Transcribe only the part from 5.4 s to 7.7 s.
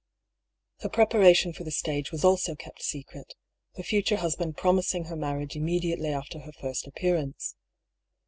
immediately after her first appearance.